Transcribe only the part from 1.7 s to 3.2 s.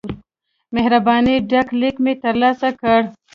لیک مې ترلاسه کړ.